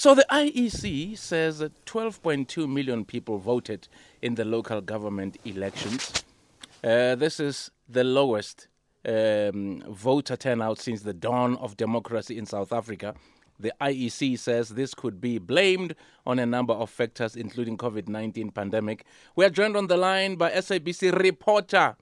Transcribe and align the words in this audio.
So 0.00 0.14
the 0.14 0.24
IEC 0.30 1.18
says 1.18 1.58
that 1.58 1.84
12.2 1.84 2.66
million 2.66 3.04
people 3.04 3.36
voted 3.36 3.86
in 4.22 4.34
the 4.34 4.46
local 4.46 4.80
government 4.80 5.36
elections. 5.44 6.24
Uh, 6.82 7.16
this 7.16 7.38
is 7.38 7.70
the 7.86 8.02
lowest 8.02 8.68
um, 9.06 9.82
voter 9.90 10.36
turnout 10.36 10.78
since 10.78 11.02
the 11.02 11.12
dawn 11.12 11.58
of 11.58 11.76
democracy 11.76 12.38
in 12.38 12.46
South 12.46 12.72
Africa. 12.72 13.14
The 13.58 13.74
IEC 13.78 14.38
says 14.38 14.70
this 14.70 14.94
could 14.94 15.20
be 15.20 15.36
blamed 15.36 15.94
on 16.24 16.38
a 16.38 16.46
number 16.46 16.72
of 16.72 16.88
factors, 16.88 17.36
including 17.36 17.76
COVID-19 17.76 18.54
pandemic. 18.54 19.04
We 19.36 19.44
are 19.44 19.50
joined 19.50 19.76
on 19.76 19.88
the 19.88 19.98
line 19.98 20.36
by 20.36 20.50
SABC 20.52 21.12
reporter 21.12 21.94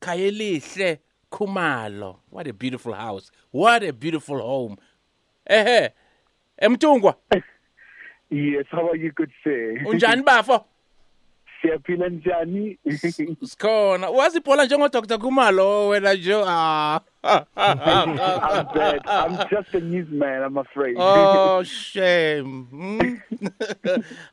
Khayelihle 0.00 1.00
Khumalo. 1.30 2.20
What 2.30 2.46
a 2.46 2.54
beautiful 2.54 2.94
house! 2.94 3.30
What 3.50 3.82
a 3.82 3.92
beautiful 3.92 4.40
home! 4.40 4.78
Emtungwa, 6.60 7.14
Yes, 8.30 8.66
how 8.70 8.88
are 8.88 8.96
you, 8.96 9.10
good 9.12 9.30
sir? 9.42 9.78
unjani 9.86 10.22
bafo? 10.22 10.64
Siyaphila 11.62 12.08
njani? 12.08 12.78
Sikhona. 13.42 14.08
Wazibhola 14.10 14.64
njengo 14.64 14.88
Dr. 14.88 15.18
Khumalo 15.18 15.88
wena 15.88 16.14
nje. 16.14 16.34
Ah. 16.46 17.00
I'm 17.24 18.16
bad. 18.74 19.00
I'm 19.06 19.36
just 19.50 19.74
a 19.74 19.80
newsman, 19.80 20.42
I'm 20.42 20.56
afraid. 20.58 20.96
Oh 20.98 21.62
shame. 21.62 22.64
Hmm? 22.70 23.14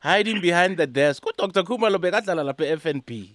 Hiding 0.00 0.40
behind 0.40 0.76
the 0.78 0.86
desk. 0.86 1.24
UDr 1.24 1.64
Khumalo 1.64 1.98
bekadlala 1.98 2.44
lapha 2.44 2.64
eFNB. 2.64 3.34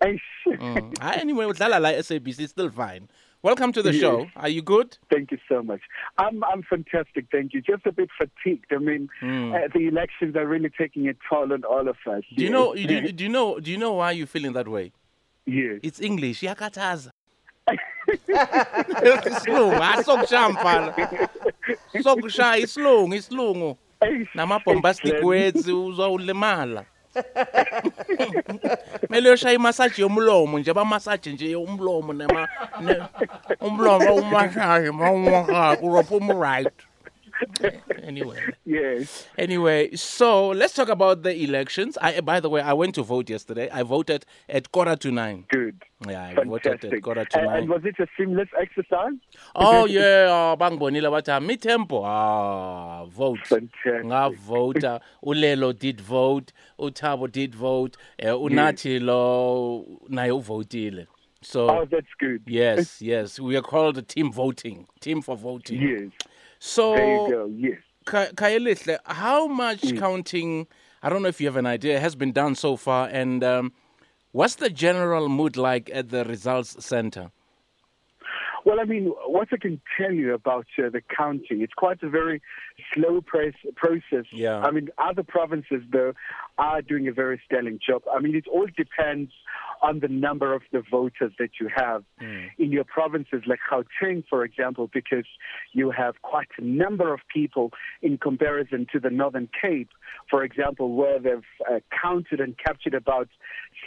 Eish. 0.00 0.20
Mm. 0.46 0.92
Hayi 1.00 1.20
anyway 1.20 1.46
udlala 1.46 1.80
la 1.80 1.90
SABC 1.92 2.48
still 2.48 2.70
fine. 2.70 3.08
Welcome 3.44 3.72
to 3.74 3.82
the 3.82 3.92
Yes. 3.92 4.00
show. 4.00 4.26
Are 4.36 4.48
you 4.48 4.62
good? 4.62 4.96
Thank 5.10 5.30
you 5.30 5.38
so 5.50 5.62
much. 5.62 5.82
I'm 6.16 6.42
I'm 6.44 6.62
fantastic, 6.62 7.26
thank 7.30 7.52
you. 7.52 7.60
Just 7.60 7.84
a 7.84 7.92
bit 7.92 8.08
fatigued. 8.18 8.72
I 8.72 8.78
mean, 8.78 9.10
uh, 9.22 9.68
the 9.74 9.86
elections 9.86 10.34
are 10.34 10.46
really 10.46 10.70
taking 10.70 11.08
a 11.10 11.14
toll 11.28 11.52
on 11.52 11.62
all 11.64 11.86
of 11.86 11.96
us. 12.06 12.24
Do 12.34 12.42
you 12.42 12.48
yes. 12.48 12.52
know 12.52 12.74
do 12.74 12.80
you, 12.80 13.12
do 13.18 13.22
you 13.24 13.28
know 13.30 13.60
do 13.60 13.70
you 13.70 13.76
know 13.76 13.92
why 13.92 14.12
you're 14.12 14.26
feeling 14.26 14.54
that 14.54 14.66
way? 14.66 14.92
Yes. 15.44 15.80
It's 15.82 16.00
English. 16.00 16.40
Yakataza. 16.42 17.10
isilungu 19.26 19.76
mfana 20.50 20.94
sokushaya 22.02 22.56
isilungu 22.56 23.14
isilungu 23.14 23.76
Eish. 24.00 24.34
nama-bombastic 24.34 25.22
words 25.22 25.68
uzawulimala 25.68 26.84
Mele 29.10 29.30
ushaya 29.30 29.54
imassage 29.54 30.02
yomlomo 30.02 30.58
nje 30.58 30.72
bamassage 30.72 31.32
nje 31.32 31.56
umlomo 31.56 32.12
nema 32.12 32.48
umlomo 33.66 34.14
umashaya 34.14 34.92
mawunga 34.92 35.76
kuropha 35.76 36.14
umright 36.16 36.74
anyway 38.02 38.38
Yes. 38.66 39.28
Anyway, 39.38 39.94
so 39.94 40.48
let's 40.48 40.74
talk 40.74 40.88
about 40.88 41.22
the 41.22 41.34
elections. 41.44 41.96
I, 42.00 42.20
by 42.20 42.40
the 42.40 42.48
way, 42.48 42.60
I 42.62 42.72
went 42.72 42.94
to 42.96 43.02
vote 43.02 43.28
yesterday. 43.30 43.68
I 43.70 43.82
voted 43.82 44.24
at 44.48 44.72
quarter 44.72 44.96
to 44.96 45.10
nine. 45.10 45.44
Good. 45.50 45.82
Yeah, 46.08 46.24
I 46.24 46.34
voted 46.44 46.72
at 46.72 46.80
Fantastic. 46.80 47.02
quarter 47.04 47.24
to 47.26 47.38
And, 47.38 47.46
nine. 47.46 47.58
and 47.60 47.68
was 47.68 47.82
it 47.84 47.96
a 48.00 48.06
seamless 48.16 48.48
exercise? 48.58 49.12
Oh 49.54 49.84
yeah, 49.96 50.56
bangibonile 50.58 51.10
bathi 51.10 51.40
mi 51.46 51.56
tempo 51.56 52.02
ah 52.04 53.04
vote. 53.04 53.40
Fantastic. 53.46 54.04
Ngavota, 54.04 55.00
uLelo 55.24 55.78
did 55.78 56.00
vote, 56.00 56.52
uThabo 56.78 57.30
did 57.30 57.54
vote, 57.54 57.96
eh, 58.18 58.28
uNathi 58.32 58.98
lo 59.00 59.84
naye 60.08 60.30
uvotile. 60.32 61.06
So 61.42 61.68
Oh, 61.70 61.84
that's 61.84 62.06
good. 62.18 62.42
yes, 62.46 63.02
yes, 63.02 63.38
we 63.38 63.54
are 63.56 63.62
called 63.62 63.96
the 63.96 64.02
team 64.02 64.32
voting, 64.32 64.86
team 65.00 65.20
for 65.20 65.36
voting. 65.36 65.82
Yes. 65.82 66.10
So 66.58 66.94
There 66.94 67.06
you 67.06 67.30
go. 67.30 67.44
Yes. 67.46 67.78
Ka- 68.06 69.00
how 69.06 69.46
much 69.46 69.80
Mm. 69.80 69.98
counting, 69.98 70.66
I 71.02 71.08
don't 71.08 71.22
know 71.22 71.28
if 71.28 71.40
you 71.40 71.46
have 71.46 71.56
an 71.56 71.66
idea, 71.66 72.00
has 72.00 72.14
been 72.14 72.32
done 72.32 72.54
so 72.54 72.76
far, 72.76 73.08
and 73.10 73.42
um, 73.42 73.72
what's 74.32 74.56
the 74.56 74.70
general 74.70 75.28
mood 75.28 75.56
like 75.56 75.90
at 75.92 76.10
the 76.10 76.24
results 76.24 76.84
center? 76.84 77.30
Well, 78.66 78.80
I 78.80 78.84
mean, 78.84 79.08
what 79.26 79.48
I 79.52 79.58
can 79.58 79.78
tell 79.98 80.10
you 80.12 80.32
about 80.32 80.66
uh, 80.78 80.88
the 80.88 81.02
counting, 81.14 81.60
it's 81.60 81.74
quite 81.74 82.02
a 82.02 82.08
very 82.08 82.40
slow 82.94 83.20
press, 83.20 83.52
process. 83.76 84.24
Yeah. 84.32 84.58
I 84.60 84.70
mean, 84.70 84.88
other 84.96 85.22
provinces, 85.22 85.82
though, 85.92 86.14
are 86.56 86.80
doing 86.80 87.06
a 87.06 87.12
very 87.12 87.38
sterling 87.44 87.78
job. 87.86 88.02
I 88.10 88.20
mean, 88.20 88.34
it 88.34 88.46
all 88.48 88.66
depends 88.74 89.32
on 89.84 90.00
the 90.00 90.08
number 90.08 90.54
of 90.54 90.62
the 90.72 90.82
voters 90.90 91.32
that 91.38 91.50
you 91.60 91.68
have 91.74 92.04
in 92.58 92.72
your 92.72 92.84
provinces, 92.84 93.42
like 93.46 93.58
Gauteng, 93.70 94.24
for 94.30 94.42
example, 94.42 94.88
because 94.92 95.26
you 95.72 95.90
have 95.90 96.14
quite 96.22 96.48
a 96.58 96.64
number 96.64 97.12
of 97.12 97.20
people 97.32 97.70
in 98.00 98.16
comparison 98.16 98.86
to 98.92 98.98
the 98.98 99.10
Northern 99.10 99.48
Cape, 99.60 99.90
for 100.30 100.42
example, 100.42 100.94
where 100.94 101.18
they've 101.18 101.50
uh, 101.70 101.80
counted 102.02 102.40
and 102.40 102.56
captured 102.56 102.94
about 102.94 103.28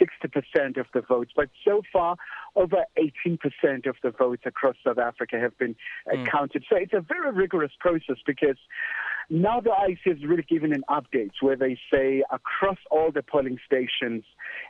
60% 0.00 0.78
of 0.78 0.86
the 0.94 1.00
votes. 1.00 1.32
But 1.34 1.48
so 1.64 1.82
far, 1.92 2.16
over 2.54 2.84
18% 2.96 3.86
of 3.88 3.96
the 4.00 4.10
votes 4.10 4.42
across 4.46 4.76
South 4.86 4.98
Africa 4.98 5.36
have 5.40 5.58
been 5.58 5.74
uh, 6.06 6.24
counted. 6.30 6.64
So 6.70 6.76
it's 6.76 6.92
a 6.92 7.00
very 7.00 7.32
rigorous 7.32 7.72
process 7.80 8.18
because 8.24 8.56
now 9.30 9.60
the 9.60 9.70
IEC 9.70 9.98
has 10.06 10.24
really 10.26 10.42
given 10.48 10.72
an 10.72 10.84
update 10.88 11.32
where 11.40 11.56
they 11.56 11.78
say 11.92 12.22
across 12.30 12.78
all 12.90 13.10
the 13.12 13.22
polling 13.22 13.58
stations 13.66 14.24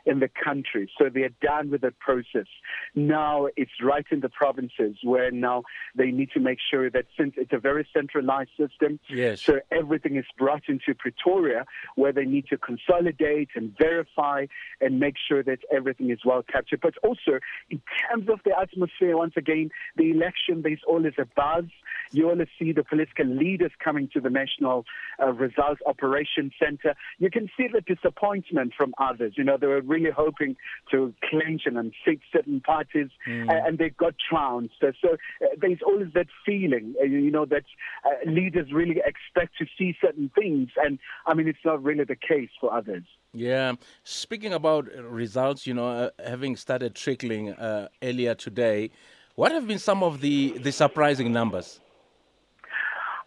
in 0.05 0.19
the 0.19 0.29
country, 0.43 0.91
so 0.97 1.09
they're 1.13 1.29
done 1.41 1.69
with 1.71 1.81
the 1.81 1.91
process. 1.99 2.47
Now 2.93 3.47
it's 3.55 3.71
right 3.81 4.05
in 4.11 4.19
the 4.19 4.27
provinces 4.29 4.97
where 5.03 5.31
now 5.31 5.63
they 5.95 6.11
need 6.11 6.31
to 6.31 6.41
make 6.41 6.57
sure 6.69 6.89
that 6.89 7.05
since 7.17 7.35
it's 7.37 7.53
a 7.53 7.57
very 7.57 7.87
centralized 7.95 8.49
system, 8.57 8.99
Yes. 9.07 9.41
so 9.41 9.59
everything 9.71 10.17
is 10.17 10.25
brought 10.37 10.63
into 10.67 10.93
Pretoria 10.93 11.65
where 11.95 12.11
they 12.11 12.25
need 12.25 12.47
to 12.47 12.57
consolidate 12.57 13.49
and 13.55 13.73
verify 13.77 14.45
and 14.81 14.99
make 14.99 15.15
sure 15.27 15.41
that 15.43 15.59
everything 15.73 16.09
is 16.09 16.19
well 16.25 16.43
captured. 16.43 16.81
But 16.81 16.95
also, 17.03 17.39
in 17.69 17.81
terms 18.09 18.27
of 18.29 18.39
the 18.43 18.57
atmosphere, 18.59 19.15
once 19.15 19.33
again, 19.37 19.69
the 19.95 20.11
election, 20.11 20.63
there's 20.63 20.81
always 20.85 21.13
a 21.17 21.25
buzz. 21.35 21.65
You 22.11 22.29
always 22.29 22.47
see 22.57 22.71
the 22.73 22.83
political 22.83 23.25
leaders 23.25 23.71
coming 23.83 24.09
to 24.13 24.19
the 24.19 24.29
National 24.29 24.48
uh, 25.21 25.31
Results 25.33 25.81
Operation 25.85 26.51
Center. 26.61 26.95
You 27.17 27.29
can 27.29 27.49
see 27.55 27.67
the 27.71 27.81
disappointment 27.81 28.73
from 28.77 28.93
others. 28.99 29.33
You 29.37 29.43
know, 29.43 29.57
they 29.57 29.67
were 29.67 29.81
really 29.81 30.11
hoping 30.11 30.55
to 30.91 31.13
clinch 31.29 31.63
and 31.65 31.77
unseat 31.77 32.21
certain 32.31 32.61
parties, 32.61 33.09
Mm. 33.27 33.49
uh, 33.49 33.67
and 33.67 33.77
they 33.77 33.89
got 33.89 34.15
trounced. 34.29 34.75
So, 34.79 34.91
so 35.01 35.09
uh, 35.13 35.47
there's 35.61 35.79
always 35.85 36.13
that 36.13 36.27
feeling, 36.45 36.95
uh, 37.01 37.05
you 37.05 37.31
know, 37.31 37.45
that 37.45 37.63
uh, 38.05 38.29
leaders 38.29 38.71
really 38.71 39.01
expect 39.05 39.57
to 39.59 39.65
see 39.77 39.95
certain 40.01 40.31
things, 40.33 40.69
and 40.83 40.99
I 41.25 41.33
mean, 41.33 41.47
it's 41.47 41.65
not 41.65 41.83
really 41.83 42.03
the 42.03 42.15
case 42.15 42.49
for 42.59 42.73
others. 42.73 43.03
Yeah. 43.33 43.73
Speaking 44.03 44.53
about 44.53 44.87
results, 44.93 45.67
you 45.67 45.73
know, 45.73 45.89
uh, 45.89 46.09
having 46.25 46.55
started 46.55 46.95
trickling 46.95 47.51
uh, 47.53 47.89
earlier 48.01 48.35
today, 48.35 48.91
what 49.35 49.51
have 49.51 49.67
been 49.67 49.79
some 49.79 50.03
of 50.03 50.21
the, 50.21 50.57
the 50.57 50.71
surprising 50.71 51.31
numbers? 51.31 51.79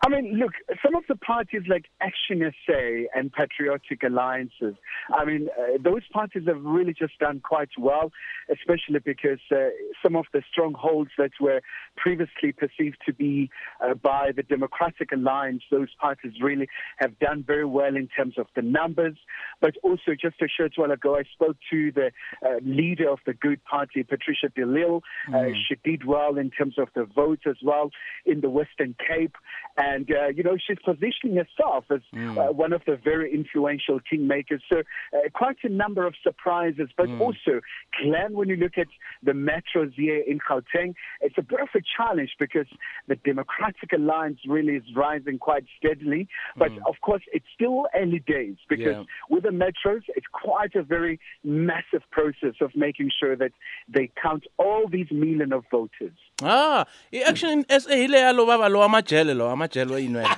I 0.04 0.08
mean, 0.08 0.36
look, 0.36 0.54
some 0.84 0.96
of 0.96 1.04
the 1.08 1.14
parties 1.14 1.62
like 1.68 1.84
Action 2.00 2.42
SA 2.66 3.06
and 3.14 3.32
Patriotic 3.32 4.02
Alliances, 4.02 4.74
I 5.14 5.24
mean, 5.24 5.48
uh, 5.56 5.78
those 5.80 6.02
parties 6.12 6.42
have 6.48 6.60
really 6.60 6.92
just 6.92 7.16
done 7.20 7.38
quite 7.38 7.68
well, 7.78 8.10
especially 8.50 8.98
because 8.98 9.38
uh, 9.52 9.68
some 10.02 10.16
of 10.16 10.24
the 10.32 10.42
strongholds 10.50 11.10
that 11.18 11.30
were 11.40 11.60
previously 11.96 12.50
perceived 12.50 12.96
to 13.06 13.12
be 13.12 13.48
uh, 13.80 13.94
by 13.94 14.32
the 14.34 14.42
Democratic 14.42 15.12
Alliance, 15.12 15.62
those 15.70 15.94
parties 16.00 16.32
really 16.42 16.66
have 16.96 17.16
done 17.20 17.44
very 17.46 17.64
well 17.64 17.94
in 17.94 18.08
terms 18.08 18.34
of 18.38 18.46
the 18.56 18.62
numbers. 18.62 19.16
But 19.60 19.76
also, 19.84 20.16
just 20.20 20.42
a 20.42 20.48
short 20.48 20.72
while 20.74 20.90
ago, 20.90 21.16
I 21.16 21.22
spoke 21.32 21.58
to 21.70 21.92
the 21.92 22.10
uh, 22.44 22.56
leader 22.64 23.08
of 23.08 23.20
the 23.24 23.34
Good 23.34 23.64
Party, 23.64 24.02
Patricia 24.02 24.48
de 24.56 24.66
Lille. 24.66 25.02
Uh, 25.32 25.54
she 25.68 25.76
did 25.84 26.04
well 26.04 26.38
in 26.38 26.50
terms 26.50 26.74
of 26.76 26.88
the 26.96 27.04
votes 27.04 27.42
as 27.46 27.56
well 27.62 27.90
in 28.26 28.40
the 28.40 28.50
Western 28.50 28.96
Cape. 29.06 29.36
And, 29.76 29.91
uh, 30.10 30.28
you 30.36 30.42
know, 30.42 30.56
she's 30.64 30.78
positioning 30.84 31.36
herself 31.36 31.84
as 31.90 32.00
uh, 32.14 32.52
one 32.64 32.72
of 32.72 32.82
the 32.86 32.96
very 33.10 33.32
influential 33.32 33.98
kingmakers. 34.10 34.60
So, 34.68 34.76
uh, 35.14 35.28
quite 35.34 35.56
a 35.64 35.68
number 35.68 36.06
of 36.06 36.14
surprises. 36.22 36.88
But 36.96 37.08
also, 37.24 37.52
Glenn, 38.00 38.32
when 38.34 38.48
you 38.48 38.56
look 38.56 38.76
at 38.78 38.86
the 39.22 39.32
metros 39.32 39.92
here 39.94 40.22
in 40.26 40.38
Gauteng, 40.48 40.94
it's 41.20 41.36
a 41.38 41.42
bit 41.42 41.60
of 41.60 41.68
a 41.74 41.80
challenge 41.96 42.32
because 42.38 42.66
the 43.08 43.16
Democratic 43.16 43.92
Alliance 43.92 44.38
really 44.48 44.74
is 44.76 44.84
rising 44.96 45.38
quite 45.38 45.64
steadily. 45.78 46.28
But 46.56 46.72
of 46.86 46.96
course, 47.02 47.22
it's 47.32 47.46
still 47.54 47.86
early 47.94 48.20
days 48.20 48.56
because 48.68 48.96
Yeah. 48.96 49.04
with 49.30 49.42
the 49.44 49.50
metros, 49.50 50.02
it's 50.16 50.26
quite 50.32 50.74
a 50.74 50.82
very 50.82 51.18
massive 51.44 52.02
process 52.10 52.54
of 52.60 52.70
making 52.74 53.10
sure 53.18 53.36
that 53.36 53.52
they 53.88 54.10
count 54.20 54.44
all 54.58 54.88
these 54.88 55.10
million 55.10 55.52
of 55.52 55.64
voters. 55.70 56.16
Ah, 56.42 56.84
i-action 57.12 57.64
SA 57.68 57.94
ile 57.94 58.32
lo 58.36 58.46
amajele 58.46 59.34
lo 59.36 59.48
amajele 59.54 59.81
oyinwele. 59.90 60.36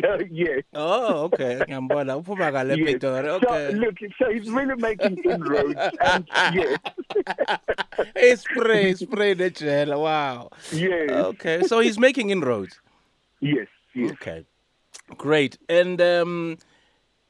so, 0.00 0.18
yes. 0.30 0.62
Oh, 0.74 1.24
okay. 1.24 1.58
Ngiyambona 1.68 2.16
uphuma 2.16 2.52
kale 2.52 2.76
Yes. 2.76 2.88
Pitori. 2.94 3.40
So, 3.40 3.70
look, 3.78 3.96
so 4.18 4.30
he's 4.30 4.50
really 4.50 4.74
making 4.76 5.18
inroads. 5.24 5.80
and 6.00 6.26
yes, 6.54 6.78
Hey, 8.14 8.36
spray, 8.36 8.94
spray 8.94 9.34
nejele. 9.34 9.98
Wow. 9.98 10.50
yes, 10.72 11.10
Okay, 11.10 11.62
so 11.62 11.80
he's 11.80 11.98
making 11.98 12.30
inroads. 12.30 12.80
yes, 13.40 13.66
yes. 13.94 14.12
Okay. 14.12 14.44
Great. 15.16 15.56
And, 15.68 16.00
um, 16.02 16.58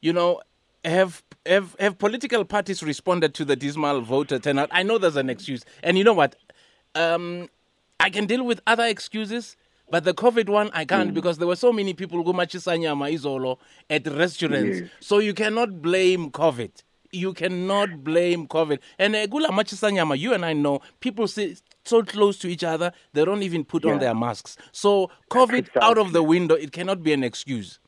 you 0.01 0.11
know, 0.11 0.41
have, 0.83 1.23
have, 1.45 1.75
have 1.79 1.97
political 1.97 2.43
parties 2.43 2.83
responded 2.83 3.33
to 3.35 3.45
the 3.45 3.55
dismal 3.55 4.01
voter 4.01 4.37
turnout? 4.39 4.67
I 4.71 4.83
know 4.83 4.97
there's 4.97 5.15
an 5.15 5.29
excuse. 5.29 5.63
And 5.83 5.97
you 5.97 6.03
know 6.03 6.13
what? 6.13 6.35
Um, 6.95 7.47
I 8.01 8.09
can 8.09 8.25
deal 8.25 8.43
with 8.45 8.59
other 8.67 8.83
excuses. 8.85 9.55
But 9.91 10.03
the 10.03 10.13
COVID 10.13 10.49
one, 10.49 10.69
I 10.73 10.85
can't 10.85 11.11
mm. 11.11 11.13
because 11.13 11.37
there 11.37 11.47
were 11.47 11.55
so 11.55 11.73
many 11.73 11.93
people 11.93 12.23
who 12.23 12.33
machisanyama 12.33 13.11
izolo 13.11 13.57
at 13.89 14.05
restaurants. 14.07 14.81
Yes. 14.81 14.89
So 14.99 15.19
you 15.19 15.33
cannot 15.33 15.81
blame 15.81 16.31
COVID. 16.31 16.71
You 17.11 17.33
cannot 17.33 18.03
blame 18.03 18.47
COVID. 18.47 18.79
And 18.99 19.15
uh, 19.15 19.25
gula 19.25 19.49
machisanyama, 19.49 20.17
you 20.19 20.33
and 20.33 20.45
I 20.45 20.53
know 20.53 20.81
people 20.99 21.27
sit 21.27 21.61
so 21.83 22.03
close 22.03 22.37
to 22.39 22.47
each 22.47 22.63
other, 22.63 22.91
they 23.13 23.25
don't 23.25 23.41
even 23.41 23.65
put 23.65 23.83
yeah. 23.83 23.93
on 23.93 23.99
their 23.99 24.13
masks. 24.13 24.57
So 24.71 25.09
COVID 25.31 25.57
exactly. 25.59 25.81
out 25.81 25.97
of 25.97 26.13
the 26.13 26.21
window, 26.21 26.55
it 26.55 26.71
cannot 26.71 27.01
be 27.01 27.13
an 27.13 27.23
excuse. 27.23 27.79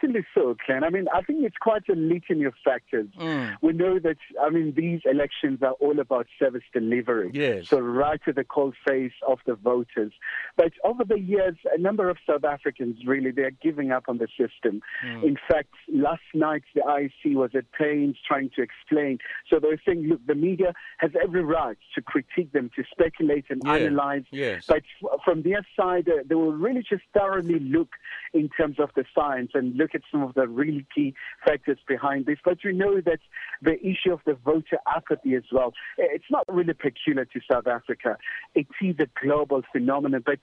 Certainly 0.00 0.26
so, 0.34 0.56
Ken. 0.64 0.84
I 0.84 0.90
mean, 0.90 1.06
I 1.12 1.22
think 1.22 1.44
it's 1.44 1.56
quite 1.60 1.88
a 1.88 1.94
litany 1.94 2.44
of 2.44 2.54
factors. 2.64 3.08
Mm. 3.18 3.56
We 3.62 3.72
know 3.72 3.98
that, 3.98 4.16
I 4.40 4.50
mean, 4.50 4.74
these 4.76 5.00
elections 5.04 5.60
are 5.62 5.72
all 5.72 5.98
about 5.98 6.26
service 6.38 6.62
delivery. 6.72 7.30
Yes. 7.34 7.68
So 7.68 7.80
right 7.80 8.20
to 8.24 8.32
the 8.32 8.44
cold 8.44 8.74
face 8.86 9.12
of 9.26 9.38
the 9.46 9.54
voters. 9.54 10.12
But 10.56 10.72
over 10.84 11.04
the 11.04 11.18
years, 11.18 11.56
a 11.74 11.80
number 11.80 12.08
of 12.08 12.16
South 12.28 12.44
Africans 12.44 12.98
really, 13.06 13.30
they're 13.30 13.50
giving 13.50 13.90
up 13.90 14.04
on 14.08 14.18
the 14.18 14.28
system. 14.38 14.82
Mm. 15.04 15.24
In 15.24 15.36
fact, 15.48 15.70
last 15.92 16.22
night, 16.34 16.62
the 16.74 16.82
IEC 16.82 17.34
was 17.34 17.50
at 17.54 17.70
pains 17.72 18.16
trying 18.26 18.50
to 18.56 18.62
explain. 18.62 19.18
So 19.50 19.58
they 19.58 19.68
were 19.68 19.80
saying, 19.84 20.06
look, 20.08 20.24
the 20.26 20.34
media 20.34 20.74
has 20.98 21.10
every 21.20 21.42
right 21.42 21.78
to 21.94 22.02
critique 22.02 22.52
them, 22.52 22.70
to 22.76 22.84
speculate 22.90 23.46
and 23.48 23.62
yeah. 23.64 23.74
analyze. 23.74 24.24
Yes. 24.30 24.64
But 24.68 24.82
from 25.24 25.42
their 25.42 25.66
side, 25.76 26.08
uh, 26.08 26.22
they 26.26 26.34
will 26.34 26.52
really 26.52 26.84
just 26.88 27.02
thoroughly 27.12 27.58
look 27.58 27.90
in 28.32 28.48
terms 28.50 28.78
of 28.78 28.90
the 28.94 29.04
science 29.14 29.52
and 29.54 29.76
look 29.76 29.87
at 29.94 30.02
some 30.10 30.22
of 30.22 30.34
the 30.34 30.46
really 30.46 30.86
key 30.94 31.14
factors 31.44 31.78
behind 31.86 32.26
this. 32.26 32.38
But 32.44 32.58
we 32.64 32.72
know 32.72 33.00
that 33.00 33.20
the 33.62 33.78
issue 33.80 34.12
of 34.12 34.20
the 34.26 34.34
voter 34.34 34.78
apathy 34.86 35.34
as 35.34 35.44
well, 35.52 35.72
it's 35.96 36.30
not 36.30 36.44
really 36.48 36.74
peculiar 36.74 37.24
to 37.24 37.40
South 37.50 37.66
Africa. 37.66 38.16
It 38.54 38.66
is 38.80 38.96
a 39.00 39.08
global 39.20 39.62
phenomenon, 39.72 40.22
but 40.24 40.38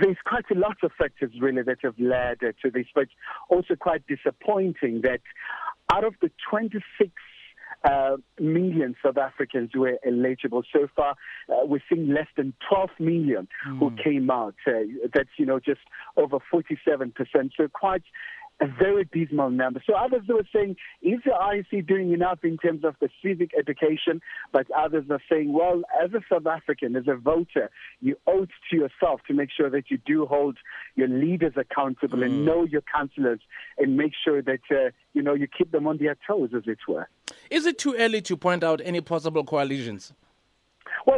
there's 0.00 0.16
quite 0.24 0.44
a 0.50 0.58
lot 0.58 0.76
of 0.82 0.90
factors 0.98 1.30
really 1.40 1.62
that 1.62 1.78
have 1.82 1.98
led 1.98 2.40
to 2.40 2.70
this, 2.70 2.86
but 2.94 3.08
also 3.48 3.74
quite 3.76 4.04
disappointing 4.06 5.02
that 5.02 5.20
out 5.92 6.04
of 6.04 6.14
the 6.20 6.30
26 6.50 7.10
uh, 7.84 8.16
million 8.40 8.96
South 9.04 9.16
Africans 9.16 9.70
who 9.72 9.80
were 9.80 9.98
eligible. 10.06 10.62
So 10.72 10.88
far, 10.96 11.14
uh, 11.48 11.64
we're 11.64 11.82
seeing 11.88 12.08
less 12.08 12.26
than 12.36 12.54
12 12.68 12.90
million 12.98 13.48
mm. 13.66 13.78
who 13.78 13.90
hmm. 13.90 13.96
came 13.96 14.30
out. 14.30 14.56
Uh, 14.66 14.80
that's, 15.14 15.28
you 15.38 15.46
know, 15.46 15.60
just 15.60 15.80
over 16.16 16.38
47%. 16.52 17.12
So 17.56 17.68
quite 17.72 18.02
a 18.60 18.66
very 18.66 19.08
dismal 19.12 19.50
number. 19.50 19.82
So 19.86 19.94
others 19.94 20.22
were 20.28 20.46
saying, 20.52 20.76
is 21.02 21.20
the 21.24 21.30
IEC 21.30 21.86
doing 21.86 22.12
enough 22.12 22.40
in 22.42 22.56
terms 22.56 22.84
of 22.84 22.96
the 23.00 23.08
civic 23.22 23.52
education? 23.56 24.20
But 24.52 24.66
others 24.70 25.04
are 25.10 25.20
saying, 25.30 25.52
well, 25.52 25.82
as 26.02 26.12
a 26.12 26.20
South 26.32 26.46
African, 26.46 26.96
as 26.96 27.04
a 27.06 27.14
voter, 27.14 27.70
you 28.00 28.16
owe 28.26 28.42
it 28.42 28.50
to 28.70 28.76
yourself 28.76 29.20
to 29.28 29.34
make 29.34 29.50
sure 29.56 29.70
that 29.70 29.90
you 29.90 29.98
do 30.04 30.26
hold 30.26 30.58
your 30.96 31.08
leaders 31.08 31.54
accountable 31.56 32.18
mm. 32.18 32.26
and 32.26 32.44
know 32.44 32.64
your 32.64 32.82
councillors 32.92 33.40
and 33.78 33.96
make 33.96 34.12
sure 34.24 34.42
that, 34.42 34.60
uh, 34.70 34.90
you 35.14 35.22
know, 35.22 35.34
you 35.34 35.46
keep 35.46 35.70
them 35.70 35.86
on 35.86 35.98
their 35.98 36.16
toes, 36.26 36.50
as 36.56 36.62
it 36.66 36.78
were. 36.88 37.08
Is 37.50 37.66
it 37.66 37.78
too 37.78 37.94
early 37.96 38.20
to 38.22 38.36
point 38.36 38.64
out 38.64 38.80
any 38.84 39.00
possible 39.00 39.44
coalitions? 39.44 40.12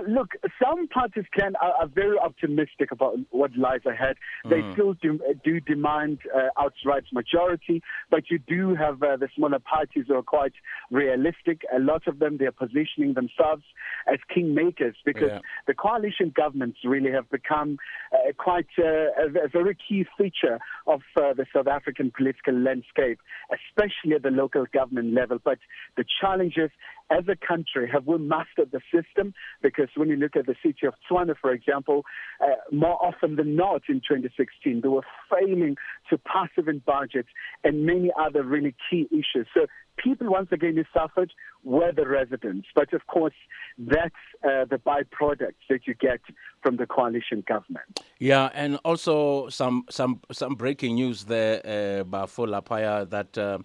Well, 0.01 0.11
look, 0.11 0.33
some 0.63 0.89
parties 0.89 1.25
can 1.37 1.55
are, 1.57 1.73
are 1.73 1.87
very 1.87 2.19
optimistic 2.19 2.93
about 2.93 3.17
what 3.31 3.57
lies 3.57 3.81
ahead. 3.87 4.17
They 4.49 4.61
mm. 4.61 4.73
still 4.73 4.95
do, 4.95 5.21
do 5.45 5.61
demand 5.61 6.19
uh, 6.35 6.49
outright 6.59 7.05
majority, 7.13 7.83
but 8.11 8.31
you 8.31 8.39
do 8.39 8.75
have 8.75 9.03
uh, 9.03 9.17
the 9.17 9.29
smaller 9.37 9.59
parties 9.59 10.05
who 10.09 10.15
are 10.15 10.23
quite 10.23 10.53
realistic. 10.91 11.63
A 11.75 11.79
lot 11.79 12.07
of 12.07 12.19
them 12.19 12.39
they 12.39 12.47
are 12.47 12.53
positioning 12.53 13.15
themselves 13.15 13.63
as 14.11 14.19
kingmakers 14.35 14.95
because 15.05 15.31
yeah. 15.31 15.39
the 15.67 15.75
coalition 15.75 16.33
governments 16.35 16.79
really 16.85 17.11
have 17.13 17.29
become 17.31 17.79
uh, 18.13 18.33
quite 18.39 18.67
uh, 18.79 18.85
a, 18.85 19.45
a, 19.45 19.49
very 19.53 19.77
key 19.89 20.07
feature 20.17 20.59
of 20.87 21.01
uh, 21.17 21.35
the 21.35 21.47
South 21.55 21.67
African 21.67 22.13
political 22.17 22.55
landscape, 22.55 23.19
especially 23.53 24.15
at 24.15 24.23
the 24.23 24.31
local 24.31 24.67
government 24.73 25.15
level. 25.15 25.39
But 25.43 25.59
the 25.97 26.05
challenges 26.21 26.71
as 27.11 27.25
a 27.29 27.37
country 27.37 27.89
have 27.93 28.07
we 28.07 28.19
mastered 28.19 28.71
the 28.73 28.81
system? 28.93 29.35
Because 29.63 29.89
when 29.97 30.09
you 30.09 30.17
look 30.17 30.37
at 30.37 30.47
the 30.47 30.55
city 30.63 30.87
of 30.87 30.95
Tshwane, 31.11 31.35
for 31.41 31.53
example, 31.53 32.05
uh, 32.41 32.55
more 32.73 33.03
often 33.05 33.37
than 33.37 33.57
not 33.57 33.83
in 33.89 33.97
2016, 33.97 34.81
they 34.81 34.89
were 34.89 35.03
failing 35.29 35.77
to 36.09 36.19
pass 36.19 36.49
even 36.59 36.83
budgets 36.87 37.29
and 37.65 37.85
many 37.87 38.11
other 38.19 38.43
really 38.43 38.75
key 38.89 39.09
issues. 39.11 39.47
So 39.55 39.67
people 39.97 40.29
once 40.31 40.49
again 40.53 40.77
who 40.77 40.85
suffered 40.99 41.33
were 41.65 41.93
the 41.93 42.07
residents. 42.07 42.69
But 42.75 42.93
of 42.93 43.07
course, 43.07 43.35
that's 43.79 44.15
uh, 44.45 44.65
the 44.65 44.79
byproducts 44.79 45.65
that 45.69 45.87
you 45.87 45.95
get 45.95 46.21
from 46.63 46.77
the 46.77 46.87
coalition 46.87 47.43
government. 47.47 48.01
Yeah, 48.19 48.51
and 48.55 48.79
also 48.85 49.49
some 49.49 49.85
some 49.91 50.21
some 50.33 50.55
breaking 50.55 50.95
news 50.95 51.25
there, 51.25 51.59
uh, 51.65 52.05
Bafo 52.05 52.47
Lapaya, 52.47 53.09
that 53.11 53.37
uh, 53.37 53.59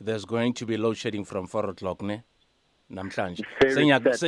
there's 0.00 0.24
going 0.24 0.54
to 0.54 0.66
be 0.66 0.76
load 0.76 0.96
shedding 0.96 1.24
from 1.24 1.46
four 1.46 1.68
o'clock. 1.68 2.02
Ne? 2.02 2.22
Namhlanje. 2.90 3.44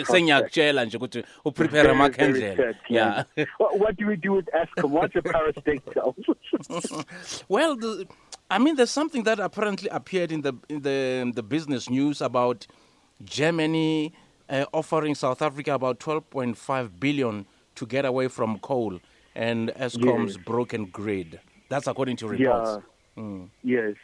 Sengiyakutshela 0.04 0.84
nje 0.84 0.96
ukuthi 0.96 1.24
uprepare 1.44 1.90
amakhendlela 1.90 2.74
yeah. 2.88 3.24
What 3.58 3.96
do 3.96 4.06
we 4.06 4.16
do 4.16 4.32
with 4.32 4.48
Eskom? 4.54 4.90
What's 4.90 5.16
a 5.16 5.22
parastatal 5.22 6.14
well 7.48 7.76
the, 7.76 8.06
i 8.50 8.58
mean 8.58 8.76
there's 8.76 8.90
something 8.90 9.24
that 9.24 9.40
apparently 9.40 9.88
appeared 9.90 10.32
in 10.32 10.42
the 10.42 10.52
in 10.68 10.82
the 10.82 11.20
in 11.22 11.32
the 11.32 11.42
business 11.42 11.88
news 11.90 12.20
about 12.20 12.66
germany 13.24 14.12
uh, 14.48 14.64
offering 14.72 15.14
south 15.14 15.42
africa 15.42 15.74
about 15.74 15.98
12.5 15.98 16.90
billion 17.00 17.46
to 17.74 17.86
get 17.86 18.04
away 18.04 18.28
from 18.28 18.58
coal 18.58 18.98
and 19.34 19.70
Eskom's 19.70 20.36
yes. 20.36 20.44
broken 20.44 20.86
grid. 20.86 21.40
That's 21.68 21.86
according 21.86 22.16
to 22.18 22.28
reports. 22.28 22.70
Yeah. 23.16 23.22
Mm. 23.22 23.48
yes 23.62 23.94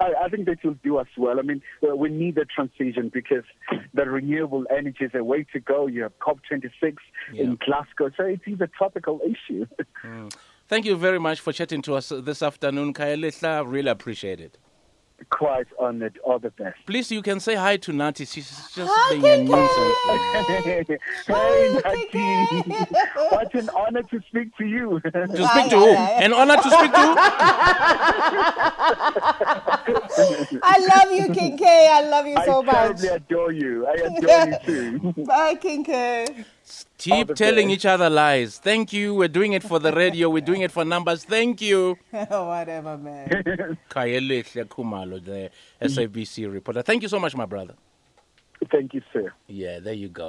I, 0.00 0.12
I 0.24 0.28
think 0.28 0.46
that 0.46 0.64
will 0.64 0.76
do 0.82 0.96
us 0.96 1.08
well. 1.16 1.38
I 1.38 1.42
mean, 1.42 1.62
uh, 1.86 1.94
we 1.94 2.08
need 2.08 2.38
a 2.38 2.44
transition 2.44 3.10
because 3.12 3.44
the 3.94 4.04
renewable 4.06 4.64
energy 4.74 5.04
is 5.04 5.10
a 5.14 5.22
way 5.22 5.44
to 5.52 5.60
go. 5.60 5.86
You 5.86 6.02
have 6.02 6.18
COP26 6.18 6.96
yeah. 7.32 7.42
in 7.42 7.58
Glasgow, 7.64 8.10
so 8.16 8.24
it 8.24 8.40
is 8.46 8.60
a 8.60 8.68
topical 8.78 9.20
issue. 9.24 9.66
mm. 10.04 10.34
Thank 10.68 10.86
you 10.86 10.96
very 10.96 11.18
much 11.18 11.40
for 11.40 11.52
chatting 11.52 11.82
to 11.82 11.94
us 11.94 12.12
this 12.14 12.42
afternoon, 12.42 12.94
Khayelihle. 12.94 13.70
Really 13.70 13.90
appreciate 13.90 14.40
it 14.40 14.58
quite 15.30 15.66
honored. 15.78 16.18
All 16.24 16.38
the 16.38 16.50
best. 16.50 16.78
Please, 16.86 17.10
you 17.12 17.22
can 17.22 17.40
say 17.40 17.54
hi 17.54 17.76
to 17.78 17.92
Nati. 17.92 18.24
She's 18.24 18.48
just 18.74 18.90
hi, 18.92 19.10
being 19.10 19.24
a 19.24 19.44
nuisance. 19.44 21.00
hey, 21.26 21.80
Nati. 21.84 22.62
what 23.30 23.54
an 23.54 23.68
honor 23.70 24.02
to 24.02 24.20
speak 24.28 24.56
to 24.56 24.64
you. 24.66 25.00
To 25.00 25.10
speak 25.10 25.70
to 25.70 25.78
who? 25.78 25.90
An 25.94 26.32
honor 26.32 26.56
to 26.56 26.70
speak 26.70 26.92
to 26.92 27.00
I 30.62 30.88
love 30.94 31.12
you, 31.18 31.34
King 31.34 31.56
K. 31.56 31.88
I 31.90 32.00
love 32.02 32.26
you 32.26 32.36
so 32.44 32.62
I 32.62 32.66
much. 32.66 32.74
I 32.74 32.78
terribly 32.78 33.08
adore 33.08 33.52
you. 33.52 33.86
I 33.86 33.92
adore 33.92 34.46
you 34.46 35.12
too. 35.14 35.24
Bye, 35.24 35.54
King 35.56 35.84
K. 35.84 36.44
Keep 36.98 37.34
telling 37.34 37.70
each 37.70 37.86
other 37.86 38.10
lies. 38.10 38.58
Thank 38.58 38.92
you. 38.92 39.14
We're 39.14 39.28
doing 39.28 39.52
it 39.54 39.62
for 39.62 39.78
the 39.78 39.92
radio. 39.92 40.28
We're 40.28 40.42
doing 40.44 40.60
it 40.60 40.70
for 40.70 40.84
numbers. 40.84 41.24
Thank 41.24 41.60
you. 41.60 41.98
Whatever, 42.10 42.96
man. 42.98 43.28
Kayele 43.90 44.44
Khumalo, 44.68 45.24
the 45.24 45.50
SABC 45.82 46.52
reporter. 46.52 46.82
Thank 46.82 47.02
you 47.02 47.08
so 47.08 47.18
much, 47.18 47.34
my 47.34 47.46
brother. 47.46 47.74
Thank 48.70 48.92
you, 48.94 49.02
sir. 49.12 49.32
Yeah, 49.48 49.80
there 49.80 49.94
you 49.94 50.08
go. 50.08 50.28